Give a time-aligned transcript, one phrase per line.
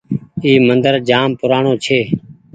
[0.43, 1.99] اي مندر جآم پورآڻي ڇي۔